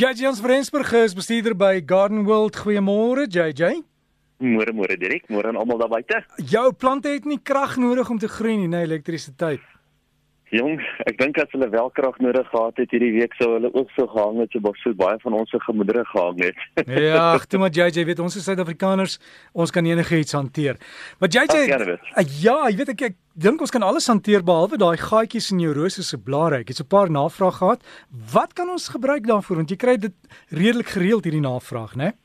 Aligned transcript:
JJ 0.00 0.30
ons 0.30 0.38
Vrensburg 0.40 0.92
is 0.96 1.12
bestuurder 1.12 1.52
by 1.52 1.82
Garden 1.84 2.22
World. 2.24 2.56
Goeiemôre 2.56 3.26
JJ. 3.28 3.82
Môre 4.40 4.72
môre 4.72 4.96
direk, 4.96 5.26
môre 5.28 5.50
aan 5.52 5.58
almal 5.60 5.76
daar 5.76 5.90
buite. 5.92 6.22
Jou 6.40 6.70
plante 6.72 7.12
het 7.12 7.26
nie 7.28 7.36
krag 7.36 7.74
nodig 7.76 8.08
om 8.08 8.16
te 8.16 8.30
groei 8.32 8.54
nie, 8.56 8.70
nee 8.72 8.86
elektrisiteit. 8.88 9.60
Jong, 10.50 10.80
ek 11.06 11.18
dink 11.20 11.38
as 11.38 11.52
hulle 11.54 11.68
wel 11.70 11.90
krag 11.94 12.16
nodig 12.18 12.48
gehad 12.50 12.78
het 12.82 12.90
hierdie 12.90 13.12
week 13.14 13.36
sou 13.38 13.52
hulle 13.52 13.70
ook 13.70 13.90
so 13.94 14.08
gehang 14.10 14.40
het 14.42 14.56
so, 14.56 14.72
so 14.82 14.94
baie 14.98 15.18
van 15.22 15.36
ons 15.38 15.52
se 15.54 15.60
gemoedere 15.62 16.02
gehang 16.10 16.40
het. 16.42 16.64
ja, 16.90 17.20
ag, 17.36 17.46
toe 17.50 17.60
maar 17.62 17.70
JJ 17.70 18.04
weet 18.08 18.22
ons 18.24 18.34
is 18.36 18.46
Suid-Afrikaners, 18.48 19.20
ons 19.54 19.70
kan 19.70 19.86
enigiets 19.86 20.34
hanteer. 20.34 20.80
Maar 21.22 21.30
JJ 21.30 21.54
Ach, 21.54 21.70
ja, 21.70 21.78
uh, 21.86 22.24
ja, 22.42 22.56
jy 22.66 22.80
weet 22.80 22.90
ek, 22.96 23.04
ek 23.12 23.18
dink 23.46 23.62
ons 23.62 23.70
kan 23.70 23.86
alles 23.86 24.10
hanteer 24.10 24.42
behalwe 24.42 24.80
daai 24.80 24.98
gaatjies 24.98 25.52
in 25.54 25.62
jou 25.62 25.76
rose 25.76 26.02
se 26.02 26.18
blare. 26.18 26.64
Ek 26.64 26.74
het 26.74 26.82
so 26.82 26.84
'n 26.84 26.90
paar 26.90 27.10
navrae 27.10 27.52
gehad. 27.54 27.86
Wat 28.34 28.52
kan 28.52 28.68
ons 28.68 28.90
gebruik 28.90 29.30
daarvoor 29.30 29.62
want 29.62 29.70
jy 29.70 29.78
kry 29.78 29.96
dit 29.96 30.14
redelik 30.50 30.90
gereeld 30.98 31.24
hierdie 31.24 31.46
navraag, 31.46 31.94
né? 31.94 32.18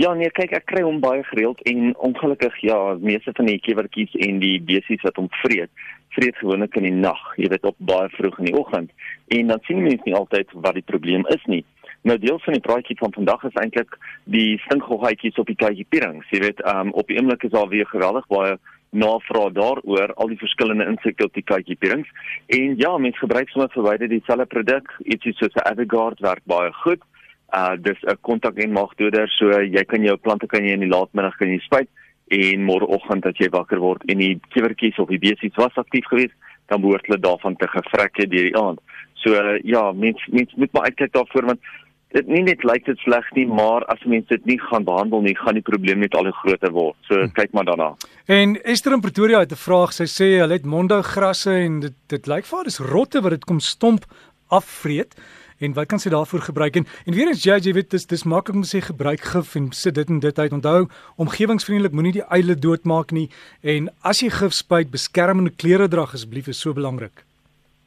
Ja 0.00 0.14
nee, 0.16 0.30
kyk 0.32 0.54
ek 0.56 0.64
kry 0.70 0.80
hom 0.80 1.02
baie 1.02 1.20
gereeld 1.28 1.58
en 1.68 1.90
ongelukkig 2.00 2.54
ja, 2.64 2.76
meeste 3.04 3.34
van 3.36 3.50
die 3.50 3.58
kiewertjies 3.60 4.14
en 4.24 4.38
die 4.40 4.54
besies 4.64 5.02
wat 5.04 5.18
hom 5.20 5.26
vreet, 5.42 5.68
vreet 6.16 6.38
gewoonlik 6.40 6.78
in 6.80 6.86
die 6.86 6.94
nag, 7.02 7.20
jy 7.36 7.50
weet 7.52 7.66
op 7.68 7.76
baie 7.90 8.08
vroeg 8.14 8.38
in 8.40 8.48
die 8.48 8.54
oggend. 8.56 8.94
En 9.36 9.52
dan 9.52 9.60
sien 9.66 9.82
mense 9.84 10.08
nie 10.08 10.16
altyd 10.16 10.54
wat 10.54 10.78
die 10.78 10.86
probleem 10.88 11.26
is 11.34 11.44
nie. 11.52 11.60
Nou 12.08 12.16
deel 12.22 12.40
van 12.46 12.56
die 12.56 12.64
praatjie 12.64 12.96
van 13.02 13.12
vandag 13.12 13.44
is 13.50 13.60
eintlik 13.60 13.98
die 14.24 14.56
stinkgoggetjies 14.64 15.42
op 15.44 15.52
die 15.52 15.58
kykiepierings. 15.66 16.32
Jy 16.32 16.40
weet, 16.46 16.64
um 16.72 16.94
op 16.96 17.12
die 17.12 17.20
oomblik 17.20 17.44
is 17.44 17.52
daar 17.52 17.68
weer 17.68 17.92
geweldig 17.92 18.24
baie 18.32 18.56
navraag 18.96 19.52
daaroor 19.60 20.16
al 20.16 20.32
die 20.32 20.40
verskillende 20.40 20.88
insekte 20.94 21.28
op 21.28 21.36
die 21.36 21.44
kykiepierings. 21.44 22.08
En 22.48 22.80
ja, 22.80 22.96
mense 22.96 23.20
gebruik 23.20 23.52
sommer 23.52 23.90
beide 23.92 24.08
dieselfde 24.08 24.48
produk, 24.48 24.96
ietsie 25.04 25.36
soos 25.36 25.60
'n 25.60 25.68
Avigard 25.74 26.24
werk 26.24 26.44
baie 26.48 26.72
goed. 26.72 27.04
Uh 27.54 27.74
dis 27.76 27.98
'n 28.02 28.16
kontak 28.20 28.58
en 28.58 28.72
magdoder, 28.72 29.28
so 29.28 29.50
jy 29.50 29.84
kan 29.84 30.02
jou 30.02 30.16
plante 30.16 30.46
kan 30.46 30.64
jy 30.64 30.72
in 30.72 30.86
die 30.86 30.94
laatmiddag 30.94 31.36
kan 31.36 31.48
jy 31.48 31.58
spuit 31.58 31.88
en 32.30 32.64
môreoggend 32.64 33.26
as 33.26 33.38
jy 33.42 33.48
wakker 33.50 33.80
word 33.82 34.02
en 34.06 34.18
die 34.22 34.38
kiewertjies 34.54 34.98
of 35.02 35.08
die 35.10 35.18
besies 35.18 35.56
was 35.58 35.74
aktief 35.74 36.06
geweest, 36.06 36.36
dan 36.70 36.80
behoort 36.80 37.06
hulle 37.06 37.18
daarvan 37.18 37.56
te 37.58 37.66
gevrekke 37.66 38.28
deur 38.30 38.46
die 38.46 38.56
aand. 38.56 38.78
So 39.22 39.34
uh, 39.34 39.58
ja, 39.66 39.92
mens 39.92 40.22
mens 40.30 40.54
moet 40.54 40.72
maar 40.72 40.86
uitkyk 40.90 41.12
daarvoor 41.12 41.48
want 41.52 41.60
dit 42.14 42.26
nie 42.26 42.42
net 42.42 42.64
lyk 42.66 42.86
dit 42.86 42.98
sleg 43.04 43.26
nie, 43.36 43.46
maar 43.46 43.84
as 43.92 44.00
mense 44.04 44.30
dit 44.30 44.46
nie 44.46 44.58
gaan 44.60 44.86
behandel 44.86 45.22
nie, 45.26 45.34
gaan 45.38 45.58
die 45.58 45.66
probleem 45.66 46.02
net 46.02 46.14
al 46.18 46.26
hoe 46.26 46.38
groter 46.42 46.72
word. 46.74 46.96
So 47.06 47.20
hm. 47.20 47.34
kyk 47.36 47.52
maar 47.54 47.68
daarna. 47.68 47.92
En 48.30 48.56
Esther 48.62 48.96
in 48.96 49.02
Pretoria 49.04 49.42
het 49.44 49.52
'n 49.52 49.64
vraag. 49.66 49.92
Sy 49.92 50.06
sê 50.06 50.28
hulle 50.40 50.58
het 50.58 50.66
mondou 50.66 51.02
grasse 51.02 51.50
en 51.50 51.80
dit 51.80 51.94
dit 52.08 52.26
lyk 52.26 52.46
vir 52.46 52.58
haar 52.58 52.66
is 52.66 52.78
rotte 52.78 53.22
wat 53.22 53.30
dit 53.30 53.44
kom 53.44 53.60
stomp 53.60 54.06
afvreet 54.48 55.14
en 55.60 55.72
wat 55.76 55.86
kan 55.86 55.98
sy 56.02 56.10
daarvoor 56.12 56.40
gebruik? 56.40 56.76
En 56.76 56.86
en 57.06 57.14
weer 57.14 57.28
eens 57.28 57.44
jy 57.44 57.72
weet 57.72 57.90
dis 57.90 58.06
dis 58.06 58.24
maklik 58.24 58.56
om 58.56 58.62
te 58.62 58.70
sê 58.72 58.80
gebruik 58.84 59.20
gif 59.20 59.54
en 59.54 59.72
sit 59.72 59.94
dit 59.94 60.08
en 60.08 60.20
dit 60.20 60.38
uit. 60.38 60.52
Onthou 60.52 60.88
omgewingsvriendelik 61.16 61.92
moenie 61.92 62.12
die 62.12 62.28
eile 62.28 62.54
doodmaak 62.54 63.10
nie. 63.10 63.28
En 63.62 63.90
as 64.00 64.20
jy 64.20 64.30
gif 64.30 64.52
spuit 64.52 64.90
beskermende 64.90 65.50
klere 65.56 65.88
dra 65.88 66.02
asseblief 66.02 66.48
is 66.48 66.60
so 66.60 66.72
belangrik. 66.72 67.24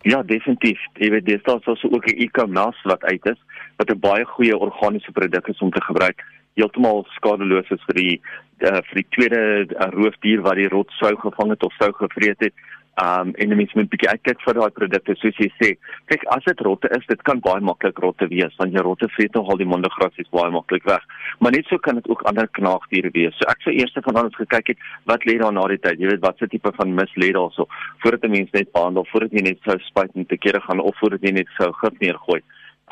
Ja 0.03 0.23
definitief. 0.23 0.79
Jy 0.99 1.09
weet 1.09 1.25
dis 1.25 1.43
daar 1.43 1.59
so 1.63 1.75
ook 1.89 2.07
'n 2.07 2.21
e-commerce 2.23 2.87
wat 2.87 3.03
uit 3.03 3.25
is 3.25 3.39
wat 3.77 3.89
'n 3.89 3.99
baie 3.99 4.25
goeie 4.25 4.57
organiese 4.57 5.11
produk 5.11 5.47
is 5.47 5.59
om 5.59 5.71
te 5.71 5.81
gebruik. 5.81 6.23
Heeltemal 6.53 7.05
skadeloos 7.09 7.69
is 7.69 7.83
vir 7.87 7.95
die 7.95 8.21
uh, 8.59 8.81
vir 8.87 8.95
die 8.95 9.09
tweede 9.09 9.41
uh, 9.65 9.87
roofdier 9.91 10.41
wat 10.41 10.55
die 10.55 10.67
rot 10.67 10.91
sou 10.99 11.15
gevang 11.15 11.49
het 11.49 11.63
of 11.63 11.73
sou 11.79 11.91
gevreet 11.93 12.39
het 12.39 12.53
Um 13.01 13.31
en 13.41 13.55
mense 13.57 13.73
moet 13.73 13.89
bietjie 13.89 14.09
uitkyk 14.11 14.41
vir 14.45 14.57
daai 14.59 14.73
produkte 14.77 15.15
soos 15.17 15.37
jy 15.41 15.47
sê. 15.57 15.69
Kyk, 16.11 16.27
as 16.35 16.43
dit 16.45 16.59
rotte 16.61 16.91
is, 16.93 17.05
dit 17.09 17.23
kan 17.25 17.39
baie 17.41 17.63
maklik 17.65 17.97
rotte 18.03 18.27
wees 18.29 18.53
want 18.59 18.75
jy 18.75 18.83
rotte 18.85 19.09
vreet 19.15 19.33
nogal 19.33 19.57
die 19.57 19.65
mondegras 19.65 20.19
is 20.21 20.29
baie 20.29 20.51
maklik 20.53 20.85
weg. 20.85 21.01
Maar 21.41 21.55
net 21.57 21.65
so 21.71 21.81
kan 21.81 21.97
dit 21.97 22.09
ook 22.13 22.21
ander 22.29 22.45
knaagdiere 22.59 23.09
wees. 23.17 23.33
So 23.39 23.49
ek 23.49 23.65
sou 23.65 23.73
eers 23.73 23.97
van 23.97 24.21
alles 24.21 24.37
gekyk 24.37 24.75
het 24.75 24.85
wat 25.09 25.25
lê 25.25 25.39
daar 25.41 25.55
na 25.57 25.65
die 25.73 25.79
tyd. 25.81 25.97
Jy 25.97 26.11
weet 26.11 26.21
wat 26.27 26.37
se 26.37 26.51
tipe 26.51 26.69
van 26.77 26.93
mis 26.93 27.17
lê 27.17 27.31
daar 27.33 27.49
so 27.57 27.65
voordat 28.05 28.29
'n 28.29 28.35
mens 28.37 28.51
net 28.53 28.71
behandel, 28.71 29.09
voordat 29.09 29.33
jy 29.33 29.41
net 29.41 29.59
sou 29.65 29.77
spuit 29.89 30.11
en 30.15 30.25
te 30.25 30.37
kere 30.37 30.61
gaan 30.61 30.79
of 30.79 30.95
voordat 31.01 31.21
jy 31.25 31.31
net 31.31 31.49
sou 31.57 31.71
gif 31.73 31.97
neergooi. 31.99 32.41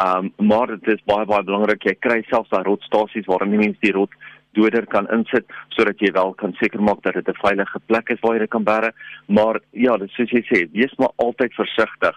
Um 0.01 0.33
maar 0.37 0.67
dit 0.67 0.87
is 0.97 1.05
baie 1.05 1.25
baie 1.25 1.43
belangrik 1.43 1.83
jy 1.85 1.95
kry 1.99 2.23
selfs 2.29 2.49
daai 2.49 2.63
rotstasies 2.63 3.29
waarin 3.29 3.51
die 3.51 3.61
mense 3.67 3.81
die 3.81 3.93
rot 3.93 4.09
doder 4.57 4.85
kan 4.87 5.07
insit 5.15 5.45
sodat 5.75 5.99
jy 5.99 6.11
wel 6.15 6.33
kan 6.39 6.53
seker 6.59 6.81
maak 6.81 7.01
dat 7.03 7.13
dit 7.13 7.27
'n 7.27 7.41
veilige 7.43 7.79
plek 7.87 8.09
is 8.09 8.19
waar 8.21 8.33
jy 8.33 8.39
dit 8.39 8.49
kan 8.49 8.63
bære. 8.63 8.91
Maar 9.27 9.59
ja, 9.71 9.97
dit 9.97 10.09
soos 10.09 10.31
jy 10.31 10.43
sê, 10.43 10.71
wees 10.71 10.95
maar 10.97 11.11
altyd 11.15 11.53
versigtig. 11.53 12.15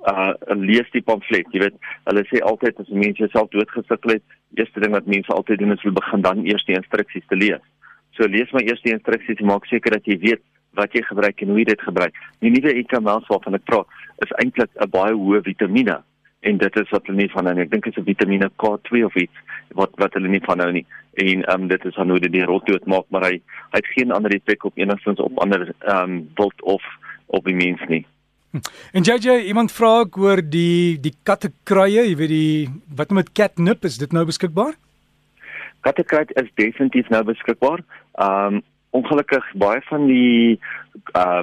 Uh 0.00 0.32
lees 0.56 0.90
die 0.92 1.02
pamflet, 1.02 1.46
jy 1.52 1.60
weet, 1.60 1.76
hulle 2.04 2.24
sê 2.24 2.40
altyd 2.40 2.80
as 2.80 2.88
mense 2.88 3.18
jouself 3.18 3.50
doodgesukkel 3.50 4.10
het, 4.10 4.22
eerste 4.56 4.80
ding 4.80 4.92
wat 4.92 5.06
mense 5.06 5.32
altyd 5.32 5.58
doen 5.58 5.72
is 5.72 5.82
hulle 5.82 6.00
begin 6.00 6.22
dan 6.22 6.46
eers 6.46 6.64
die 6.64 6.76
instruksies 6.76 7.26
te 7.28 7.36
lees. 7.36 7.60
So 8.16 8.26
lees 8.26 8.50
maar 8.52 8.62
eers 8.62 8.82
die 8.82 8.92
instruksies 8.92 9.40
en 9.40 9.46
maak 9.46 9.66
seker 9.66 9.90
dat 9.90 10.04
jy 10.04 10.18
weet 10.18 10.42
wat 10.78 10.92
jy 10.94 11.02
gebruik 11.02 11.42
en 11.42 11.48
hoe 11.48 11.58
jy 11.58 11.64
dit 11.64 11.82
gebruik. 11.82 12.14
Die 12.40 12.50
nuwe 12.50 12.74
e-kamels 12.78 13.26
waarvan 13.28 13.58
ek 13.58 13.64
praat, 13.64 13.86
is 14.24 14.32
eintlik 14.42 14.70
'n 14.80 14.90
baie 14.90 15.14
hoë 15.14 15.42
vitamiene 15.44 16.02
en 16.42 16.58
dit 16.58 16.76
is 16.76 16.90
wat 16.90 17.06
hulle 17.06 17.18
nie 17.18 17.32
van 17.34 17.46
hou 17.46 17.54
nie. 17.54 17.64
Ek 17.64 17.70
dink 17.70 17.84
dit 17.84 17.96
is 17.96 18.02
'n 18.02 18.06
vitamiene 18.06 18.50
K2 18.56 19.04
of 19.04 19.16
iets 19.16 19.36
wat 19.74 19.90
wat 19.96 20.14
hulle 20.14 20.28
nie 20.28 20.44
van 20.46 20.60
hou 20.60 20.72
nie. 20.72 20.86
En 21.14 21.44
ehm 21.44 21.62
um, 21.62 21.68
dit 21.68 21.84
is 21.84 21.94
dan 21.94 22.10
hoe 22.10 22.18
dit 22.18 22.32
die 22.32 22.44
rot 22.44 22.66
dood 22.66 22.86
maak, 22.86 23.04
maar 23.08 23.26
hy 23.26 23.40
hy 23.70 23.78
het 23.82 23.92
geen 23.94 24.12
ander 24.12 24.34
effek 24.34 24.64
op 24.64 24.78
enigstens 24.78 25.20
op 25.20 25.38
ander 25.38 25.72
ehm 25.78 26.10
um, 26.10 26.30
wild 26.34 26.62
of 26.62 26.82
op 27.26 27.44
die 27.44 27.54
mens 27.54 27.80
nie. 27.88 28.06
Hm. 28.50 28.58
En 28.92 29.02
JJ, 29.02 29.46
iemand 29.46 29.72
vra 29.72 29.98
ook 29.98 30.16
oor 30.18 30.42
die 30.42 31.00
die 31.00 31.14
kattekruie, 31.22 32.02
jy 32.08 32.16
weet 32.16 32.28
die 32.28 32.68
wat 32.96 33.10
met 33.10 33.32
catnip 33.32 33.84
is 33.84 33.98
dit 33.98 34.12
nou 34.12 34.24
beskikbaar? 34.26 34.74
Kattekruie 35.80 36.34
is 36.42 36.50
definitief 36.54 37.08
nou 37.08 37.24
beskikbaar. 37.24 37.84
Ehm 38.14 38.54
um, 38.54 38.62
ongelukkig 38.90 39.52
baie 39.54 39.80
van 39.86 40.06
die 40.06 40.58
uh 41.14 41.42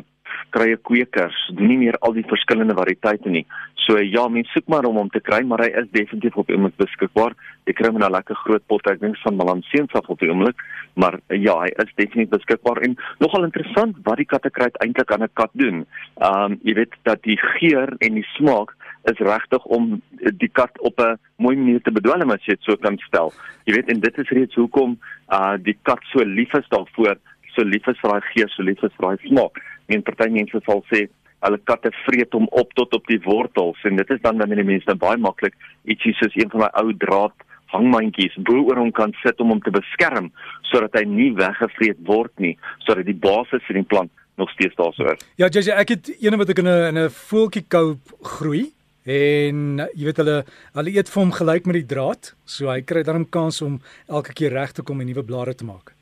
krye 0.50 0.78
kwekers 0.78 1.38
doen 1.56 1.68
nie 1.68 1.78
meer 1.78 1.97
al 2.02 2.13
die 2.13 2.25
verskillende 2.28 2.75
variëteite 2.78 3.30
nie. 3.30 3.46
So 3.88 3.96
ja, 4.03 4.25
mens 4.28 4.50
soek 4.52 4.68
maar 4.68 4.84
om 4.84 4.97
hom 5.00 5.09
te 5.09 5.22
kry, 5.24 5.40
maar 5.47 5.62
hy 5.63 5.69
is 5.80 5.88
definitief 5.94 6.35
op 6.35 6.50
oomblik 6.52 6.75
beskikbaar. 6.81 7.35
Jy 7.69 7.75
kry 7.78 7.88
hom 7.88 8.00
in 8.02 8.03
'n 8.03 8.12
lekker 8.12 8.35
groot 8.35 8.63
pot, 8.68 8.88
ek 8.88 9.00
dink 9.00 9.16
van 9.24 9.36
Malanseens 9.36 9.94
af 9.94 10.09
op 10.09 10.22
oomblik, 10.22 10.59
maar 10.96 11.19
ja, 11.30 11.56
hy 11.62 11.72
is 11.84 11.94
definitief 11.96 12.30
beskikbaar 12.36 12.81
en 12.84 12.97
nogal 13.19 13.46
interessant 13.46 13.96
wat 14.03 14.18
die 14.18 14.25
kattekruid 14.25 14.75
eintlik 14.84 15.12
aan 15.12 15.24
'n 15.24 15.34
kat 15.34 15.52
doen. 15.53 15.86
Um 16.19 16.59
jy 16.63 16.74
weet 16.74 16.96
dat 17.03 17.24
die 17.24 17.38
geur 17.38 17.96
en 18.00 18.13
die 18.13 18.28
smaak 18.36 18.75
is 19.06 19.19
regtig 19.19 19.63
om 19.66 20.02
die 20.19 20.52
kat 20.52 20.80
op 20.80 21.00
'n 21.00 21.18
mooi 21.38 21.56
manier 21.56 21.81
te 21.81 21.91
bedwelm 21.91 22.31
as 22.31 22.44
jy 22.46 22.56
dit 22.56 22.63
so 22.63 22.75
kan 22.75 22.97
stel. 23.07 23.31
Jy 23.66 23.74
weet 23.74 23.90
en 23.90 24.00
dit 24.00 24.18
is 24.18 24.30
reeds 24.30 24.56
hoekom 24.56 24.97
uh 25.31 25.56
die 25.57 25.78
kat 25.84 26.00
so 26.12 26.19
lief 26.24 26.53
is 26.53 26.68
daarvoor, 26.69 27.16
so 27.56 27.63
lief 27.63 27.88
is 27.88 28.00
vir 28.02 28.12
daai 28.12 28.22
geur, 28.34 28.50
so 28.50 28.63
lief 28.63 28.84
is 28.84 28.91
vir 28.97 29.07
daai 29.07 29.28
smaak. 29.28 29.56
En 29.88 30.03
party 30.03 30.30
mense 30.30 30.62
sal 30.66 30.84
sê 30.92 31.08
hulle 31.46 31.59
katte 31.70 31.92
vreet 32.06 32.34
hom 32.34 32.48
op 32.62 32.72
tot 32.74 32.94
op 32.98 33.06
die 33.08 33.20
wortels 33.25 33.81
en 33.86 34.00
dit 34.00 34.14
is 34.16 34.22
dan 34.24 34.40
wanneer 34.42 34.64
die 34.64 34.72
mense 34.72 34.96
baie 35.03 35.20
maklik 35.22 35.53
ietsie 35.86 36.16
soos 36.18 36.36
een 36.36 36.50
van 36.53 36.66
daai 36.66 36.80
ou 36.81 36.94
draad 37.03 37.46
hangmandjies 37.74 38.38
bo 38.48 38.64
oor 38.64 38.80
hom 38.81 38.94
kan 38.96 39.14
sit 39.24 39.40
om 39.44 39.52
hom 39.53 39.62
te 39.62 39.74
beskerm 39.75 40.31
sodat 40.72 40.96
hy 40.98 41.03
nie 41.09 41.30
weggevreet 41.38 42.00
word 42.09 42.34
nie 42.44 42.56
sodat 42.86 43.06
die 43.09 43.20
basis 43.28 43.66
van 43.68 43.81
die 43.81 43.90
plant 43.92 44.12
nog 44.38 44.50
steeds 44.53 44.75
daar 44.78 44.94
sou 44.94 45.08
is. 45.09 45.22
Ja, 45.42 45.50
JJ, 45.50 45.74
ek 45.81 45.94
het 45.96 46.09
eene 46.22 46.38
wat 46.38 46.50
ek 46.54 46.59
in 46.62 46.69
'n 46.69 46.90
in 46.90 46.98
'n 47.06 47.09
voeltjie 47.09 47.66
kou 47.68 47.98
groei 48.22 48.72
en 49.06 49.81
jy 49.96 50.06
weet 50.06 50.18
hulle 50.22 50.46
hulle 50.78 50.94
eet 50.94 51.09
vir 51.09 51.22
hom 51.24 51.31
gelyk 51.31 51.66
met 51.66 51.80
die 51.80 51.90
draad, 51.96 52.36
so 52.46 52.69
hy 52.69 52.81
kry 52.81 53.04
dan 53.04 53.22
'n 53.22 53.30
kans 53.30 53.62
om 53.62 53.81
elke 54.08 54.34
keer 54.34 54.52
reg 54.52 54.72
te 54.72 54.84
kom 54.84 55.02
en 55.02 55.08
nuwe 55.08 55.24
blare 55.24 55.56
te 55.56 55.66
maak. 55.66 55.97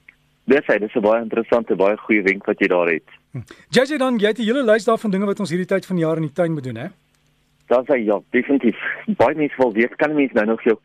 Dis 0.46 0.68
hy, 0.68 0.78
dis 0.78 0.96
'n 0.96 1.02
baie 1.02 1.22
interessante, 1.22 1.76
baie 1.76 1.98
goeie 1.98 2.22
wenk 2.22 2.46
wat 2.46 2.60
jy 2.60 2.68
daar 2.68 2.88
het. 2.88 3.10
JJ 3.70 3.98
dan 3.98 4.20
jy 4.20 4.28
het 4.28 4.40
'n 4.40 4.46
hele 4.46 4.64
lys 4.64 4.86
daarvan 4.86 5.12
dinge 5.12 5.26
wat 5.26 5.40
ons 5.40 5.50
hierdie 5.50 5.68
tyd 5.74 5.86
van 5.86 5.96
die 5.96 6.06
jaar 6.06 6.18
in 6.18 6.28
die 6.30 6.32
tuin 6.32 6.54
moet 6.54 6.64
doen, 6.64 6.76
hè? 6.76 6.88
Daar's 7.68 7.88
hy 7.88 8.06
ja, 8.06 8.20
definitief. 8.30 8.78
Baie 9.22 9.36
mense 9.36 9.58
wil 9.58 9.74
weet 9.74 9.96
kan 9.96 10.14
mense 10.16 10.34
nou 10.34 10.46
nog 10.46 10.62
jou 10.64 10.78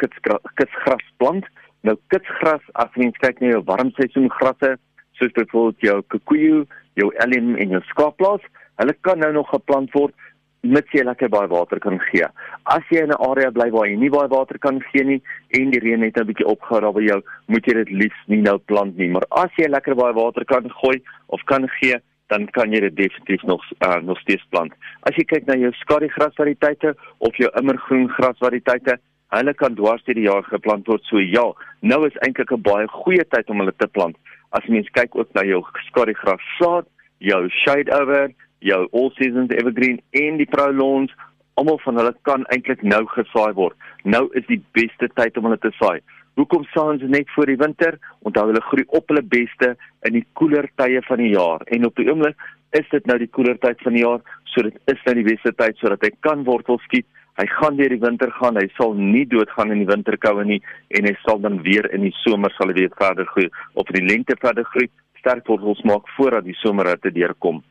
kitsgras 0.54 1.06
plant? 1.16 1.44
Nou 1.82 1.96
kitsgras, 2.08 2.62
as 2.72 2.96
mens 2.96 3.16
kyk 3.16 3.40
na 3.40 3.48
jou 3.48 3.62
warmseisoengrasse, 3.64 4.78
soos 5.12 5.32
byvoorbeeld 5.32 5.80
jou 5.80 6.02
kikuyu, 6.08 6.66
jou 6.94 7.12
elm 7.24 7.56
en 7.56 7.68
jou 7.68 7.82
skaapplaas, 7.92 8.40
hulle 8.80 8.96
kan 9.00 9.18
nou 9.18 9.32
nog 9.32 9.48
geplant 9.48 9.92
word 9.92 10.14
mits 10.62 10.92
jy 10.92 11.04
lekker 11.04 11.30
baie 11.32 11.48
water 11.48 11.80
kan 11.80 11.98
gee. 12.10 12.26
As 12.66 12.84
jy 12.90 13.02
in 13.04 13.10
'n 13.10 13.22
area 13.30 13.50
bly 13.50 13.70
waar 13.70 13.86
jy 13.86 13.96
nie 13.96 14.10
baie 14.10 14.28
water 14.28 14.58
kan 14.58 14.80
gee 14.92 15.04
nie 15.04 15.22
en 15.58 15.70
die 15.70 15.80
reën 15.80 16.00
net 16.00 16.16
'n 16.16 16.26
bietjie 16.26 16.46
opgehou 16.46 16.80
daar 16.80 16.92
by 16.92 17.02
jou, 17.02 17.22
moet 17.48 17.64
jy 17.66 17.74
dit 17.74 17.90
liefs 17.90 18.22
nie 18.28 18.42
nou 18.42 18.58
plant 18.58 18.96
nie, 18.96 19.08
maar 19.08 19.24
as 19.30 19.50
jy 19.56 19.68
lekker 19.68 19.94
baie 19.94 20.12
water 20.12 20.44
kan 20.44 20.68
gooi 20.68 21.00
of 21.28 21.40
kan 21.46 21.68
gee, 21.80 21.96
dan 22.28 22.46
kan 22.46 22.72
jy 22.72 22.80
dit 22.80 22.96
definitief 22.96 23.42
nog 23.42 23.62
uh, 23.82 24.00
nog 24.02 24.18
steeds 24.20 24.44
plant. 24.50 24.72
As 25.02 25.16
jy 25.16 25.24
kyk 25.24 25.46
na 25.46 25.56
jou 25.58 25.72
skadiegras 25.72 26.36
variëteite 26.38 26.94
of 27.18 27.36
jou 27.36 27.50
immergroen 27.58 28.08
gras 28.08 28.38
variëteite, 28.38 28.98
hulle 29.34 29.54
kan 29.54 29.74
dwars 29.74 30.04
deur 30.06 30.18
die 30.18 30.28
jaar 30.28 30.46
geplant 30.46 30.86
word. 30.90 31.02
So 31.10 31.18
ja, 31.18 31.46
nou 31.80 32.06
is 32.06 32.20
eintlik 32.26 32.52
'n 32.52 32.62
baie 32.62 32.86
goeie 32.86 33.24
tyd 33.24 33.50
om 33.50 33.58
hulle 33.58 33.74
te 33.76 33.86
plant. 33.86 34.16
As 34.52 34.66
mens 34.66 34.88
kyk 34.90 35.16
ook 35.16 35.34
na 35.34 35.42
jou 35.42 35.62
skadiegras 35.88 36.42
saad, 36.58 36.86
jou 37.18 37.48
shade 37.48 37.92
over, 37.92 38.30
jou 38.60 38.80
all 38.92 39.10
seasons 39.16 39.52
evergreen 39.56 40.00
en 40.20 40.38
die 40.40 40.48
pro 40.48 40.70
lawns 40.72 41.12
almal 41.60 41.80
van 41.84 42.00
hulle 42.00 42.14
kan 42.28 42.46
eintlik 42.54 42.82
nou 42.86 43.02
gesaai 43.14 43.52
word. 43.58 43.76
Nou 44.04 44.28
is 44.38 44.46
die 44.48 44.60
beste 44.76 45.10
tyd 45.16 45.36
om 45.36 45.48
hulle 45.48 45.60
te 45.60 45.72
saai. 45.76 46.00
Hoekom 46.38 46.64
saai 46.72 46.94
ons 46.94 47.04
net 47.12 47.28
voor 47.34 47.50
die 47.50 47.58
winter? 47.60 47.98
Onthou 48.24 48.46
hulle 48.48 48.62
groei 48.70 48.86
op 48.96 49.12
hulle 49.12 49.24
beste 49.34 49.74
in 50.08 50.16
die 50.16 50.26
koeler 50.38 50.70
tye 50.80 51.02
van 51.08 51.20
die 51.20 51.34
jaar. 51.34 51.64
En 51.74 51.88
op 51.88 51.96
die 52.00 52.08
oomblik 52.08 52.38
is 52.78 52.86
dit 52.92 53.08
nou 53.10 53.18
die 53.18 53.30
koeler 53.34 53.58
tyd 53.60 53.80
van 53.84 53.96
die 53.96 54.04
jaar, 54.04 54.22
so 54.52 54.62
dit 54.62 54.76
is 54.92 55.00
nou 55.06 55.16
die 55.18 55.26
beste 55.26 55.52
tyd 55.58 55.80
sodat 55.80 56.06
hy 56.06 56.12
kan 56.26 56.46
wortels 56.46 56.84
skiet. 56.86 57.08
Hy 57.40 57.46
gaan 57.56 57.76
deur 57.78 57.92
die 57.92 58.02
winter 58.02 58.30
gaan, 58.36 58.58
hy 58.60 58.68
sal 58.76 58.92
nie 58.96 59.24
doodgaan 59.28 59.72
in 59.72 59.82
die 59.82 59.88
winterkoue 59.88 60.44
nie 60.44 60.58
en 60.96 61.06
hy 61.08 61.14
sal 61.24 61.40
dan 61.40 61.60
weer 61.64 61.88
in 61.94 62.04
die 62.04 62.14
somer 62.20 62.52
sal 62.56 62.68
hy 62.68 62.76
weer 62.82 62.96
verder 62.98 63.28
groei 63.32 63.48
of 63.80 63.88
in 63.90 64.00
die 64.00 64.08
lente 64.12 64.36
verder 64.42 64.66
groei, 64.72 64.90
sterk 65.20 65.48
wortels 65.48 65.80
maak 65.88 66.08
voordat 66.16 66.44
die 66.44 66.56
somerhitte 66.60 67.12
deurkom. 67.16 67.62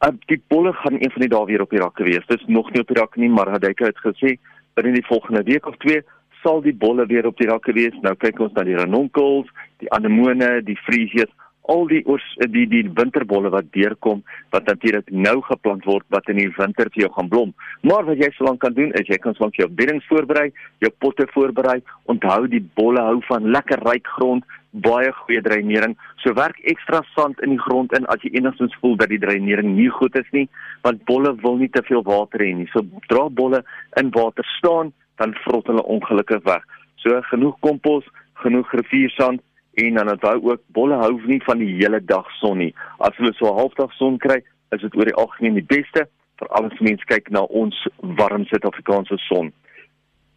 Uh, 0.00 0.14
die 0.32 0.40
bolle 0.48 0.72
gaan 0.72 0.96
een 0.96 1.12
van 1.12 1.20
die 1.20 1.28
dae 1.28 1.44
weer 1.44 1.60
op 1.60 1.70
die 1.70 1.80
rakke 1.80 2.04
wees. 2.04 2.26
Dit 2.26 2.40
is 2.40 2.46
nog 2.46 2.70
nie 2.72 2.80
op 2.80 2.88
die 2.88 2.96
rakke 2.96 3.20
nie, 3.20 3.28
maar 3.28 3.50
Hadeke 3.52 3.90
het 3.90 4.00
gesê 4.00 4.38
binne 4.78 4.94
die 4.96 5.06
volgende 5.06 5.42
week 5.44 5.66
of 5.68 5.76
twee 5.84 6.00
sal 6.42 6.62
die 6.64 6.72
bolle 6.72 7.04
weer 7.06 7.26
op 7.28 7.36
die 7.36 7.48
rakke 7.50 7.74
wees. 7.76 7.96
Nou 8.00 8.14
kyk 8.16 8.40
ons 8.40 8.54
na 8.56 8.64
die 8.64 8.78
ranonkels, 8.78 9.50
die 9.82 9.90
anemone, 9.92 10.62
die 10.64 10.78
frisies, 10.86 11.28
al 11.70 11.84
die 11.90 12.00
oors, 12.08 12.24
die 12.54 12.64
die 12.70 12.82
winterbolle 12.96 13.50
wat 13.52 13.68
deurkom 13.76 14.22
wat 14.54 14.66
natuurlik 14.66 15.10
nou 15.12 15.36
geplant 15.46 15.84
word 15.86 16.06
wat 16.14 16.28
in 16.32 16.40
die 16.40 16.48
winter 16.56 16.88
vir 16.94 17.04
jou 17.04 17.10
gaan 17.18 17.28
blom. 17.28 17.52
Maar 17.86 18.08
wat 18.08 18.22
jy 18.22 18.30
solank 18.34 18.62
kan 18.64 18.74
doen 18.74 18.94
is 18.98 19.10
jy 19.10 19.20
kan 19.22 19.36
solank 19.36 19.60
jou 19.60 19.68
beddings 19.68 20.08
voorberei, 20.08 20.48
jou 20.80 20.90
potte 21.04 21.28
voorberei, 21.34 21.78
onthou 22.10 22.46
die 22.50 22.64
bolle 22.80 23.04
hou 23.04 23.20
van 23.28 23.52
lekker 23.52 23.84
ryk 23.86 24.08
grond, 24.16 24.48
baie 24.70 25.12
goeie 25.12 25.42
dreinering. 25.42 25.96
So 26.22 26.34
werk 26.34 26.58
ekstra 26.72 27.02
sand 27.14 27.40
in 27.42 27.56
die 27.56 27.62
grond 27.62 27.92
in 27.96 28.06
as 28.06 28.22
jy 28.22 28.32
enigstens 28.38 28.74
voel 28.80 28.96
dat 28.96 29.10
die 29.10 29.18
dreinering 29.18 29.74
nie 29.76 29.90
goed 29.90 30.16
is 30.18 30.28
nie, 30.32 30.46
want 30.86 31.04
bolle 31.10 31.34
wil 31.42 31.58
nie 31.58 31.68
te 31.68 31.82
veel 31.88 32.04
water 32.06 32.42
hê 32.44 32.52
nie. 32.54 32.68
So 32.74 32.84
dra 33.08 33.28
bolle 33.28 33.64
in 34.00 34.12
water 34.14 34.46
staan, 34.58 34.92
dan 35.18 35.34
vrot 35.44 35.66
hulle 35.66 35.82
ongelukkig 35.82 36.44
weg. 36.46 36.64
So 37.02 37.20
genoeg 37.30 37.58
kompos, 37.66 38.06
genoeg 38.44 38.70
riviersand 38.72 39.42
en 39.80 39.94
dan 39.94 40.10
onthou 40.10 40.38
ook 40.50 40.62
bolle 40.76 40.96
hou 41.00 41.12
nie 41.26 41.40
van 41.44 41.58
die 41.58 41.74
hele 41.80 42.00
dag 42.04 42.28
son 42.38 42.58
nie. 42.58 42.72
As 42.98 43.16
hulle 43.16 43.32
so 43.34 43.46
'n 43.46 43.58
halfdag 43.58 43.92
son 43.92 44.18
kry, 44.18 44.42
is 44.72 44.80
dit 44.80 44.96
oor 44.96 45.04
die 45.04 45.18
algemeen 45.22 45.54
die 45.54 45.70
beste 45.76 46.06
vir 46.38 46.48
alles 46.48 46.80
mense 46.80 47.04
kyk 47.06 47.30
na 47.30 47.42
ons 47.62 47.76
warm 47.98 48.44
Suid-Afrikaanse 48.46 49.18
son. 49.28 49.52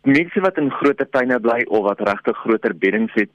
Mense 0.04 0.42
wat 0.42 0.58
in 0.58 0.72
groter 0.72 1.10
tuine 1.10 1.40
bly 1.40 1.64
of 1.68 1.84
wat 1.84 2.00
regtig 2.00 2.38
groter 2.38 2.74
beddings 2.76 3.14
het, 3.14 3.30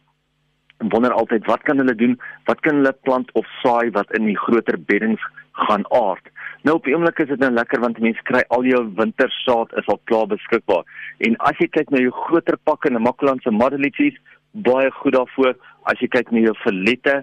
wonder 0.78 1.12
altyd 1.12 1.46
wat 1.46 1.62
kan 1.62 1.78
hulle 1.78 1.94
doen? 1.94 2.18
Wat 2.44 2.60
kan 2.60 2.80
hulle 2.80 2.94
plant 3.02 3.32
of 3.32 3.46
saai 3.62 3.90
wat 3.90 4.10
in 4.16 4.26
die 4.30 4.38
groter 4.38 4.78
beddings 4.78 5.22
gaan 5.52 5.86
aard? 5.90 6.30
Nou 6.62 6.76
op 6.78 6.84
die 6.86 6.94
oomblik 6.94 7.20
is 7.22 7.30
dit 7.30 7.42
nou 7.42 7.50
lekker 7.54 7.80
want 7.82 7.98
mense 8.02 8.22
kry 8.30 8.42
al 8.54 8.66
jou 8.66 8.82
wintersaad 8.98 9.74
is 9.80 9.86
al 9.86 10.00
klaar 10.10 10.26
beskikbaar. 10.30 10.84
En 11.26 11.36
as 11.50 11.58
jy 11.62 11.68
kyk 11.74 11.90
na 11.94 12.02
jou 12.02 12.14
groter 12.26 12.58
pakke 12.66 12.90
en 12.90 13.02
Makkeland 13.02 13.42
se 13.42 13.50
Madelietjies, 13.54 14.18
baie 14.66 14.90
goed 15.00 15.14
daarvoor. 15.14 15.54
As 15.90 16.00
jy 16.02 16.10
kyk 16.12 16.32
na 16.34 16.42
jou 16.46 16.54
verlette, 16.64 17.22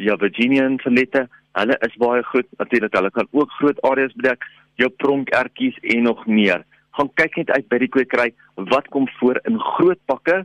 jou 0.00 0.16
Virginian 0.20 0.78
verlette, 0.84 1.26
hulle 1.58 1.76
is 1.88 1.96
baie 2.00 2.24
goed. 2.32 2.48
Natuurlik 2.58 2.96
hulle 2.96 3.12
kan 3.12 3.28
ook 3.32 3.56
groot 3.60 3.82
areas 3.88 4.16
bedek, 4.16 4.44
jou 4.80 4.88
pronkertjies 5.04 5.78
en 5.94 6.08
nog 6.08 6.24
meer. 6.26 6.64
Gaan 6.96 7.12
kyk 7.20 7.38
net 7.40 7.52
uit 7.56 7.68
by 7.72 7.80
die 7.80 7.92
kwekery 7.92 8.30
wat 8.72 8.88
kom 8.92 9.08
voor 9.18 9.40
in 9.48 9.60
groot 9.76 10.00
pakke. 10.08 10.42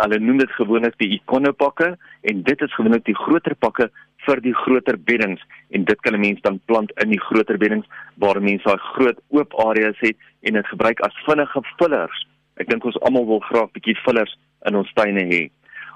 Hulle 0.00 0.18
noem 0.18 0.38
dit 0.40 0.52
gewoonlik 0.56 0.94
die 1.00 1.10
ikonopakke 1.18 1.90
en 2.30 2.42
dit 2.42 2.62
is 2.64 2.74
gewoonlik 2.74 3.04
die 3.04 3.16
groter 3.18 3.54
pakke 3.54 3.90
vir 4.26 4.40
die 4.44 4.54
groter 4.56 4.96
beddings 4.96 5.42
en 5.76 5.84
dit 5.84 6.00
kan 6.00 6.14
'n 6.14 6.20
mens 6.20 6.40
dan 6.40 6.60
plant 6.66 6.92
in 7.04 7.10
die 7.10 7.20
groter 7.20 7.58
beddings 7.58 7.86
waar 8.16 8.40
mense 8.40 8.64
daai 8.64 8.78
groot 8.94 9.18
oop 9.28 9.54
areas 9.68 9.98
het 10.00 10.16
en 10.42 10.54
dit 10.54 10.66
gebruik 10.66 11.00
as 11.00 11.22
vinnige 11.26 11.60
vullers. 11.78 12.26
Ek 12.56 12.68
dink 12.68 12.84
ons 12.84 13.00
almal 13.00 13.26
wil 13.26 13.40
graag 13.40 13.72
bietjie 13.72 13.96
vullers 14.04 14.36
in 14.66 14.76
ons 14.76 14.92
tuine 14.94 15.24
hê. 15.32 15.50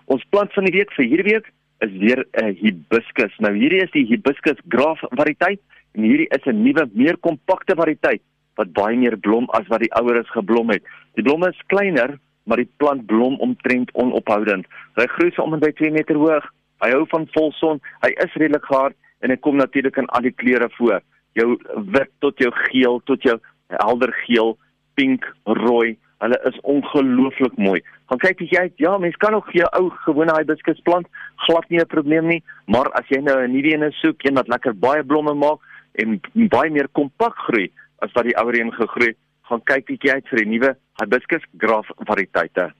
Ons 0.07 0.25
plant 0.31 0.53
van 0.53 0.65
die 0.65 0.77
week 0.79 0.93
vir 0.93 1.05
hierdie 1.05 1.33
week 1.33 1.53
is 1.81 1.93
weer 2.05 2.25
'n 2.43 2.55
hibiscus. 2.61 3.33
Nou 3.39 3.53
hierdie 3.55 3.83
is 3.83 3.91
die 3.91 4.07
hibiscus 4.07 4.61
graaf 4.69 5.01
variëteit 5.01 5.61
en 5.95 6.03
hierdie 6.03 6.29
is 6.31 6.47
'n 6.47 6.63
nuwe, 6.63 6.89
meer 6.93 7.17
kompakte 7.17 7.75
variëteit 7.75 8.23
wat 8.57 8.73
baie 8.73 8.97
meer 8.97 9.17
blom 9.17 9.49
as 9.51 9.67
wat 9.69 9.81
die 9.81 9.93
oueres 9.93 10.31
geblom 10.31 10.71
het. 10.71 10.83
Die 11.15 11.23
blomme 11.23 11.49
is 11.49 11.67
kleiner, 11.67 12.19
maar 12.45 12.61
die 12.61 12.71
plant 12.77 13.07
blom 13.07 13.39
omtrent 13.45 13.91
onophoudend. 13.93 14.67
Hy 14.99 15.07
groei 15.17 15.33
so 15.33 15.43
om 15.43 15.57
en 15.57 15.61
by 15.65 15.73
2 15.73 15.91
meter 15.91 16.19
hoog. 16.21 16.47
Hy 16.85 16.91
hou 16.93 17.05
van 17.09 17.27
volson. 17.33 17.81
Hy 18.05 18.13
is 18.25 18.39
redelik 18.41 18.65
hard 18.69 18.97
en 19.25 19.31
hy 19.31 19.37
kom 19.37 19.57
natuurlik 19.57 19.97
in 19.97 20.11
al 20.17 20.27
die 20.27 20.35
kleure 20.37 20.69
voor. 20.77 21.01
Jou 21.39 21.57
wit 21.97 22.11
tot 22.21 22.39
jou 22.39 22.53
geel 22.69 23.01
tot 23.09 23.23
jou 23.23 23.39
helder 23.69 24.13
geel, 24.27 24.57
pink, 24.95 25.25
rooi, 25.45 25.97
Hulle 26.23 26.39
is 26.49 26.57
ongelooflik 26.63 27.57
mooi. 27.61 27.81
Gaan 28.09 28.21
kyk 28.23 28.39
as 28.47 28.53
jy 28.55 28.63
ja, 28.81 28.95
mens 29.03 29.17
kan 29.21 29.35
ook 29.37 29.51
jou 29.53 29.67
ou 29.77 29.91
gewone 30.07 30.33
hibiscus 30.39 30.79
plant, 30.87 31.09
glad 31.45 31.67
nie 31.69 31.81
'n 31.81 31.87
probleem 31.87 32.27
nie, 32.29 32.43
maar 32.67 32.89
as 32.97 33.05
jy 33.09 33.21
nou 33.21 33.37
'n 33.43 33.53
nuwe 33.53 33.75
een 33.75 33.93
soek, 33.93 34.25
een 34.25 34.35
wat 34.35 34.49
lekker 34.49 34.73
baie 34.73 35.05
blomme 35.05 35.35
maak 35.35 35.61
en 35.93 36.21
baie 36.35 36.71
meer 36.71 36.89
kompak 36.93 37.37
groei 37.47 37.71
as 37.99 38.13
wat 38.13 38.25
die 38.25 38.37
ouer 38.37 38.59
een 38.59 38.73
gegroei 38.73 39.15
gaan 39.49 39.63
kyk 39.69 39.87
bietjie 39.87 40.13
uit 40.13 40.29
vir 40.29 40.39
die 40.39 40.51
nuwe 40.55 40.77
hibiscus 41.01 41.47
graaf 41.59 41.91
variëteite. 42.09 42.71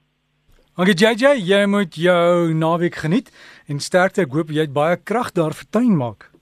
Okay 0.75 0.95
JJ, 0.99 1.37
jy 1.39 1.65
moet 1.71 1.95
jou 1.95 2.53
naweek 2.55 2.97
geniet 2.99 3.31
en 3.71 3.79
sterkte. 3.79 4.25
Ek 4.27 4.33
hoop 4.35 4.51
jy 4.51 4.67
het 4.67 4.75
baie 4.75 4.97
krag 4.99 5.31
daar 5.37 5.55
vir 5.55 5.69
tuin 5.71 5.95
maak. 5.95 6.34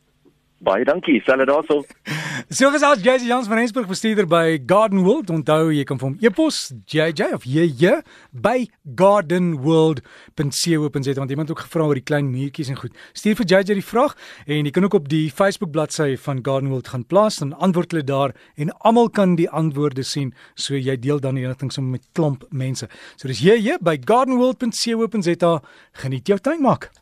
Baie 0.62 0.84
dankie, 0.86 1.16
selle 1.26 1.42
daarso. 1.42 1.80
so 2.56 2.68
gesels 2.70 3.00
JJ 3.02 3.26
Jans 3.26 3.48
van 3.50 3.58
Rensburg 3.58 3.88
bestuurder 3.90 4.28
by 4.30 4.62
Garden 4.70 5.02
World. 5.02 5.26
Onthou 5.34 5.74
jy 5.74 5.82
kan 5.88 5.98
vir 5.98 6.06
hom 6.06 6.14
e-pos 6.22 6.70
JJ 6.86 7.34
of 7.34 7.42
JJ 7.42 8.06
by 8.30 8.70
gardenworld.co.za 9.00 11.18
want 11.18 11.34
iemand 11.34 11.48
het 11.48 11.54
ook 11.56 11.64
gevra 11.64 11.88
oor 11.90 11.98
die 11.98 12.06
klein 12.06 12.30
muurtjies 12.30 12.70
en 12.70 12.78
goed. 12.78 12.94
Stuur 13.10 13.42
vir 13.42 13.50
JJ 13.56 13.74
die 13.80 13.88
vraag 13.88 14.14
en 14.46 14.70
jy 14.70 14.74
kan 14.78 14.86
ook 14.86 15.00
op 15.02 15.10
die 15.10 15.34
Facebook 15.34 15.74
bladsy 15.74 16.14
van 16.28 16.46
Garden 16.46 16.70
World 16.70 16.94
gaan 16.94 17.10
plaas 17.10 17.42
dan 17.42 17.58
antwoord 17.58 17.90
hulle 17.96 18.06
daar 18.06 18.30
en 18.54 18.70
almal 18.86 19.10
kan 19.10 19.34
die 19.34 19.50
antwoorde 19.50 20.06
sien. 20.06 20.30
So 20.54 20.78
jy 20.78 20.94
deel 20.94 21.18
dan 21.18 21.34
die 21.34 21.42
inligting 21.42 21.74
sommer 21.74 21.98
met 21.98 22.06
klomp 22.14 22.46
mense. 22.54 22.86
So 23.18 23.26
dis 23.26 23.42
JJ 23.42 23.82
by 23.82 23.98
gardenworld.co.za. 23.98 25.58
Geniet 26.06 26.30
jou 26.30 26.38
tuin 26.38 26.62
maak. 26.62 27.01